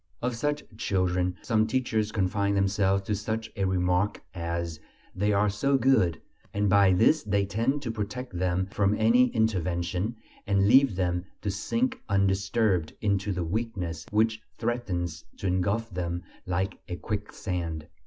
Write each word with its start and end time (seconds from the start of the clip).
Of 0.19 0.35
such 0.35 0.63
children 0.77 1.35
some 1.43 1.67
teachers 1.67 2.11
confine 2.11 2.55
themselves 2.55 3.03
to 3.03 3.13
such 3.13 3.51
a 3.55 3.65
remark 3.65 4.19
as: 4.33 4.79
"They 5.13 5.31
are 5.31 5.47
so 5.47 5.77
good," 5.77 6.19
and 6.55 6.67
by 6.67 6.91
this 6.93 7.21
they 7.21 7.45
tend 7.45 7.83
to 7.83 7.91
protect 7.91 8.35
them 8.35 8.65
from 8.71 8.95
any 8.97 9.27
intervention, 9.27 10.15
and 10.47 10.67
leave 10.67 10.95
them 10.95 11.25
to 11.43 11.51
sink 11.51 12.01
undisturbed 12.09 12.93
into 12.99 13.31
the 13.31 13.43
weakness 13.43 14.07
which 14.09 14.41
threatens 14.57 15.23
to 15.37 15.45
engulf 15.45 15.87
them 15.91 16.23
like 16.47 16.79
a 16.89 16.95
quicksand. 16.95 17.85